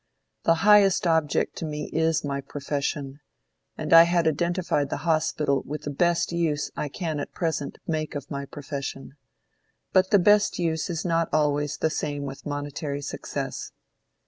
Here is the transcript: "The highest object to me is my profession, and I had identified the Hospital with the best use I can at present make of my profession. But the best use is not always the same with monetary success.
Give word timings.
"The 0.45 0.55
highest 0.65 1.05
object 1.05 1.57
to 1.57 1.65
me 1.65 1.91
is 1.93 2.23
my 2.25 2.41
profession, 2.41 3.19
and 3.77 3.93
I 3.93 4.01
had 4.05 4.27
identified 4.27 4.89
the 4.89 5.05
Hospital 5.05 5.61
with 5.63 5.83
the 5.83 5.91
best 5.91 6.31
use 6.31 6.71
I 6.75 6.89
can 6.89 7.19
at 7.19 7.33
present 7.33 7.77
make 7.85 8.15
of 8.15 8.31
my 8.31 8.45
profession. 8.47 9.11
But 9.93 10.09
the 10.09 10.17
best 10.17 10.57
use 10.57 10.89
is 10.89 11.05
not 11.05 11.29
always 11.31 11.77
the 11.77 11.91
same 11.91 12.23
with 12.23 12.47
monetary 12.47 13.03
success. 13.03 13.73